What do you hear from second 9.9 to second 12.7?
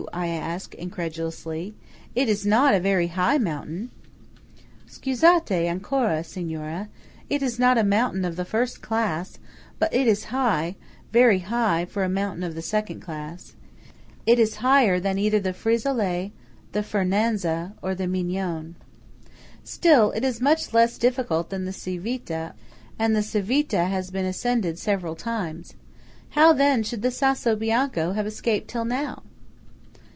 it is high, very high, for a mountain of the